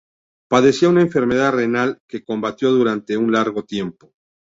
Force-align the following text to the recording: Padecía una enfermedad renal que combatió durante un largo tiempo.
Padecía 0.49 0.89
una 0.89 1.03
enfermedad 1.03 1.51
renal 1.53 1.99
que 2.07 2.23
combatió 2.23 2.71
durante 2.71 3.17
un 3.17 3.31
largo 3.31 3.65
tiempo. 3.65 4.11